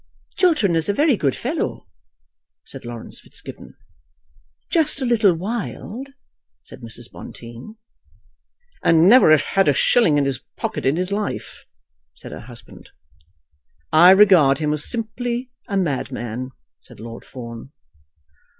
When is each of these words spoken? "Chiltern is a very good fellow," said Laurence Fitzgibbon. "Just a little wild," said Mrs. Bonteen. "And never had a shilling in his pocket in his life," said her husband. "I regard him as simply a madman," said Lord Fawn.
"Chiltern 0.35 0.75
is 0.75 0.89
a 0.89 0.93
very 0.95 1.15
good 1.15 1.35
fellow," 1.35 1.87
said 2.65 2.85
Laurence 2.85 3.21
Fitzgibbon. 3.21 3.75
"Just 4.71 4.99
a 4.99 5.05
little 5.05 5.35
wild," 5.35 6.09
said 6.63 6.81
Mrs. 6.81 7.11
Bonteen. 7.11 7.75
"And 8.83 9.07
never 9.07 9.37
had 9.37 9.67
a 9.67 9.73
shilling 9.73 10.17
in 10.17 10.25
his 10.25 10.41
pocket 10.57 10.87
in 10.87 10.95
his 10.95 11.11
life," 11.11 11.65
said 12.15 12.31
her 12.31 12.39
husband. 12.39 12.89
"I 13.93 14.09
regard 14.09 14.57
him 14.57 14.73
as 14.73 14.89
simply 14.89 15.51
a 15.67 15.77
madman," 15.77 16.49
said 16.79 16.99
Lord 16.99 17.23
Fawn. 17.23 17.71